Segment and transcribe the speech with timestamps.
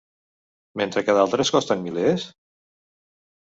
[0.81, 2.27] mentre que d'altres costen milers?